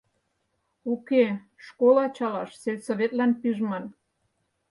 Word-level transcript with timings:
Уке, 0.91 1.25
школ 1.65 1.95
ачалаш 2.05 2.51
сельсоветлан 2.61 3.31
пижман. 3.39 3.85